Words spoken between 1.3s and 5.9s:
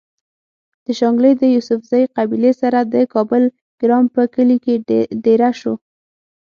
د يوسفزۍقبيلې سره د کابل ګرام پۀ کلي کې ديره شو